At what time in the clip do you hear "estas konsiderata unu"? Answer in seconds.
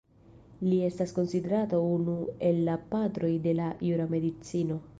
0.85-2.15